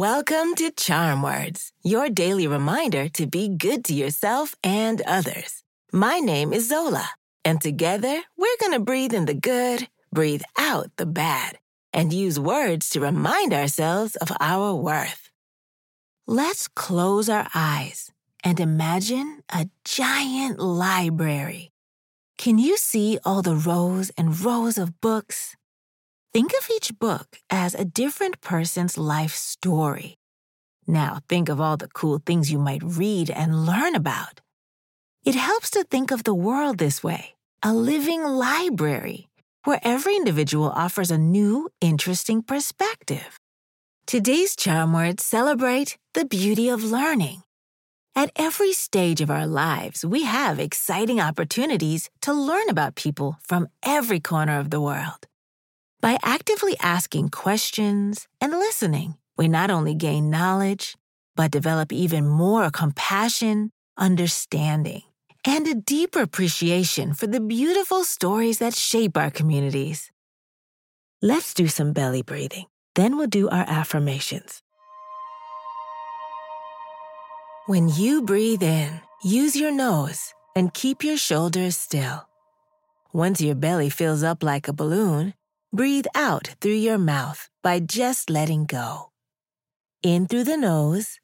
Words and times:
Welcome 0.00 0.54
to 0.54 0.70
Charm 0.70 1.20
Words, 1.20 1.74
your 1.84 2.08
daily 2.08 2.46
reminder 2.46 3.10
to 3.10 3.26
be 3.26 3.48
good 3.48 3.84
to 3.84 3.92
yourself 3.92 4.54
and 4.64 5.02
others. 5.02 5.62
My 5.92 6.20
name 6.20 6.54
is 6.54 6.70
Zola, 6.70 7.10
and 7.44 7.60
together 7.60 8.22
we're 8.34 8.60
going 8.60 8.72
to 8.72 8.80
breathe 8.80 9.12
in 9.12 9.26
the 9.26 9.34
good, 9.34 9.90
breathe 10.10 10.40
out 10.56 10.86
the 10.96 11.04
bad, 11.04 11.58
and 11.92 12.14
use 12.14 12.40
words 12.40 12.88
to 12.90 13.00
remind 13.00 13.52
ourselves 13.52 14.16
of 14.16 14.32
our 14.40 14.74
worth. 14.74 15.28
Let's 16.26 16.66
close 16.66 17.28
our 17.28 17.48
eyes 17.54 18.10
and 18.42 18.58
imagine 18.58 19.42
a 19.50 19.68
giant 19.84 20.58
library. 20.58 21.72
Can 22.38 22.56
you 22.56 22.78
see 22.78 23.18
all 23.22 23.42
the 23.42 23.54
rows 23.54 24.08
and 24.16 24.40
rows 24.40 24.78
of 24.78 25.02
books? 25.02 25.56
Think 26.32 26.52
of 26.52 26.70
each 26.70 26.96
book 26.96 27.38
as 27.50 27.74
a 27.74 27.84
different 27.84 28.40
person's 28.40 28.96
life 28.96 29.34
story. 29.34 30.14
Now, 30.86 31.18
think 31.28 31.48
of 31.48 31.60
all 31.60 31.76
the 31.76 31.88
cool 31.88 32.22
things 32.24 32.52
you 32.52 32.58
might 32.58 32.84
read 32.84 33.30
and 33.30 33.66
learn 33.66 33.96
about. 33.96 34.40
It 35.24 35.34
helps 35.34 35.70
to 35.70 35.82
think 35.82 36.12
of 36.12 36.22
the 36.22 36.32
world 36.34 36.78
this 36.78 37.02
way 37.02 37.34
a 37.64 37.74
living 37.74 38.22
library 38.22 39.28
where 39.64 39.80
every 39.82 40.14
individual 40.14 40.70
offers 40.70 41.10
a 41.10 41.18
new, 41.18 41.68
interesting 41.80 42.42
perspective. 42.42 43.36
Today's 44.06 44.54
charm 44.54 44.92
words 44.92 45.24
celebrate 45.24 45.98
the 46.14 46.24
beauty 46.24 46.68
of 46.68 46.84
learning. 46.84 47.42
At 48.14 48.30
every 48.36 48.72
stage 48.72 49.20
of 49.20 49.30
our 49.30 49.48
lives, 49.48 50.04
we 50.04 50.22
have 50.22 50.60
exciting 50.60 51.20
opportunities 51.20 52.08
to 52.20 52.32
learn 52.32 52.68
about 52.68 52.94
people 52.94 53.36
from 53.42 53.66
every 53.82 54.20
corner 54.20 54.60
of 54.60 54.70
the 54.70 54.80
world. 54.80 55.26
By 56.00 56.18
actively 56.22 56.76
asking 56.80 57.28
questions 57.28 58.26
and 58.40 58.52
listening, 58.52 59.16
we 59.36 59.48
not 59.48 59.70
only 59.70 59.94
gain 59.94 60.30
knowledge, 60.30 60.96
but 61.36 61.50
develop 61.50 61.92
even 61.92 62.26
more 62.26 62.70
compassion, 62.70 63.70
understanding, 63.98 65.02
and 65.44 65.66
a 65.66 65.74
deeper 65.74 66.22
appreciation 66.22 67.12
for 67.12 67.26
the 67.26 67.40
beautiful 67.40 68.04
stories 68.04 68.60
that 68.60 68.74
shape 68.74 69.18
our 69.18 69.30
communities. 69.30 70.10
Let's 71.20 71.52
do 71.52 71.68
some 71.68 71.92
belly 71.92 72.22
breathing. 72.22 72.64
Then 72.94 73.18
we'll 73.18 73.26
do 73.26 73.50
our 73.50 73.64
affirmations. 73.68 74.62
When 77.66 77.90
you 77.90 78.22
breathe 78.22 78.62
in, 78.62 79.02
use 79.22 79.54
your 79.54 79.70
nose 79.70 80.32
and 80.56 80.72
keep 80.72 81.04
your 81.04 81.18
shoulders 81.18 81.76
still. 81.76 82.26
Once 83.12 83.42
your 83.42 83.54
belly 83.54 83.90
fills 83.90 84.22
up 84.22 84.42
like 84.42 84.66
a 84.66 84.72
balloon, 84.72 85.34
Breathe 85.72 86.06
out 86.16 86.56
through 86.60 86.82
your 86.82 86.98
mouth 86.98 87.48
by 87.62 87.78
just 87.78 88.28
letting 88.28 88.66
go. 88.66 89.12
In 90.02 90.26
through 90.26 90.42
the 90.42 90.56
nose, 90.56 91.20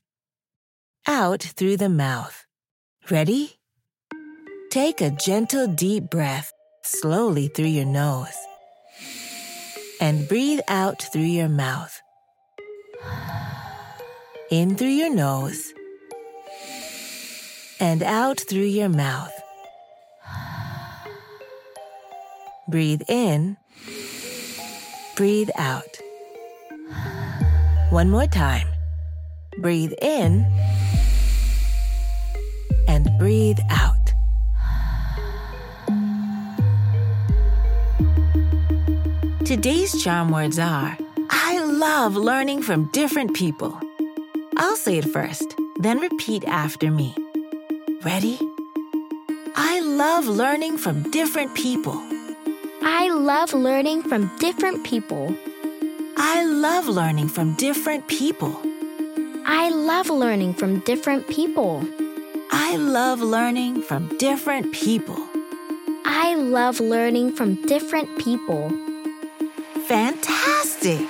out 1.05 1.43
through 1.43 1.79
the 1.79 1.89
mouth. 1.89 2.47
Ready? 3.11 3.59
Take 4.71 5.01
a 5.01 5.11
gentle 5.11 5.67
deep 5.67 6.11
breath 6.11 6.53
slowly 6.85 7.49
through 7.49 7.75
your 7.75 7.87
nose 7.87 8.37
and 10.01 10.29
breathe 10.29 10.61
out 10.69 11.03
through 11.13 11.23
your 11.23 11.49
mouth. 11.49 12.01
In 14.53 14.77
through 14.77 14.95
your 14.95 15.13
nose 15.13 15.73
and 17.81 18.01
out 18.01 18.39
through 18.49 18.71
your 18.71 18.91
mouth. 18.91 19.33
Breathe 22.69 23.03
in 23.09 23.57
Breathe 25.17 25.49
out. 25.57 25.99
One 27.89 28.11
more 28.11 28.27
time. 28.27 28.69
Breathe 29.63 29.95
in 30.03 30.45
and 32.87 33.09
breathe 33.19 33.59
out. 33.71 34.13
Today's 39.47 40.03
charm 40.05 40.31
words 40.31 40.59
are 40.59 40.99
I 41.31 41.65
love 41.65 42.15
learning 42.15 42.61
from 42.61 42.91
different 42.93 43.35
people. 43.35 43.81
I'll 44.59 44.77
say 44.77 44.99
it 44.99 45.09
first, 45.09 45.57
then 45.79 45.99
repeat 45.99 46.45
after 46.45 46.91
me. 46.91 47.15
Ready? 48.05 48.39
I 49.57 49.81
love 49.81 50.27
learning 50.27 50.77
from 50.77 51.11
different 51.11 51.55
people. 51.55 52.16
I 52.89 53.09
love 53.09 53.53
learning 53.53 54.05
from 54.05 54.31
different 54.39 54.85
people. 54.85 55.37
I 56.17 56.45
love 56.45 56.87
learning 56.87 57.31
from 57.31 57.57
different 57.57 58.07
people. 58.07 58.63
I 59.45 59.71
love 59.71 60.09
learning 60.09 60.55
from 60.55 60.79
different 60.81 61.27
people. 61.27 61.85
I 62.53 62.77
love 62.77 63.21
learning 63.21 63.83
from 63.83 64.17
different 64.19 64.73
people. 64.73 65.19
I 66.05 66.37
love 66.37 66.79
learning 66.79 67.33
from 67.33 67.57
different 67.67 68.21
people. 68.21 68.71
Fantastic! 69.89 71.09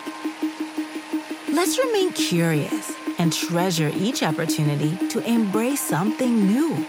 Let's 1.52 1.78
remain 1.78 2.10
curious 2.14 2.94
and 3.18 3.30
treasure 3.30 3.92
each 3.94 4.22
opportunity 4.22 4.96
to 5.08 5.20
embrace 5.30 5.82
something 5.82 6.46
new. 6.46 6.86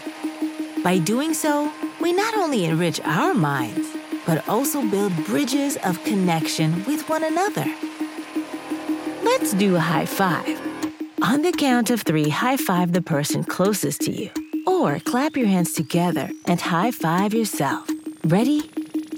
By 0.81 0.99
doing 0.99 1.33
so, 1.33 1.73
we 1.99 2.13
not 2.13 2.37
only 2.37 2.63
enrich 2.63 3.01
our 3.01 3.33
minds, 3.33 3.86
but 4.27 4.47
also 4.49 4.85
build 4.89 5.15
bridges 5.25 5.77
of 5.85 6.03
connection 6.03 6.83
with 6.83 7.07
one 7.09 7.23
another. 7.23 7.65
Let's 9.23 9.53
do 9.53 9.77
a 9.77 9.79
high 9.79 10.05
five. 10.05 10.59
On 11.23 11.41
the 11.41 11.53
count 11.53 11.89
of 11.89 12.01
three, 12.01 12.29
high 12.29 12.57
five 12.57 12.91
the 12.91 13.01
person 13.01 13.43
closest 13.43 14.01
to 14.01 14.11
you. 14.11 14.29
Or 14.67 14.99
clap 14.99 15.37
your 15.37 15.47
hands 15.47 15.71
together 15.71 16.29
and 16.45 16.59
high 16.59 16.91
five 16.91 17.33
yourself. 17.33 17.89
Ready? 18.25 18.69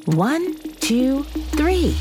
One, 0.05 0.53
two, 0.79 1.23
three. 1.57 1.97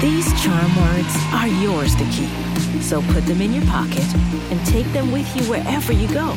These 0.00 0.40
charm 0.40 0.76
words 0.76 1.14
are 1.32 1.48
yours 1.48 1.96
to 1.96 2.04
keep. 2.12 2.30
So 2.80 3.02
put 3.12 3.26
them 3.26 3.40
in 3.40 3.52
your 3.52 3.66
pocket 3.66 4.06
and 4.52 4.64
take 4.66 4.86
them 4.92 5.10
with 5.10 5.28
you 5.36 5.42
wherever 5.50 5.92
you 5.92 6.06
go. 6.14 6.36